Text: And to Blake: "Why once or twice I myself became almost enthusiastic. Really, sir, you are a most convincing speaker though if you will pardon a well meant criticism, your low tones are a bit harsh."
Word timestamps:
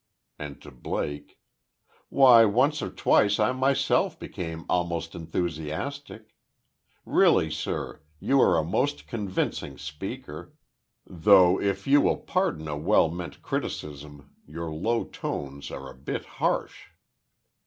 And 0.39 0.59
to 0.63 0.71
Blake: 0.71 1.37
"Why 2.09 2.43
once 2.43 2.81
or 2.81 2.89
twice 2.89 3.39
I 3.39 3.51
myself 3.51 4.17
became 4.17 4.65
almost 4.67 5.13
enthusiastic. 5.13 6.33
Really, 7.05 7.51
sir, 7.51 8.01
you 8.19 8.41
are 8.41 8.57
a 8.57 8.63
most 8.63 9.05
convincing 9.05 9.77
speaker 9.77 10.55
though 11.05 11.61
if 11.61 11.85
you 11.85 12.01
will 12.01 12.17
pardon 12.17 12.67
a 12.67 12.75
well 12.77 13.11
meant 13.11 13.43
criticism, 13.43 14.33
your 14.47 14.71
low 14.73 15.03
tones 15.03 15.69
are 15.69 15.87
a 15.87 15.93
bit 15.95 16.25
harsh." 16.25 16.85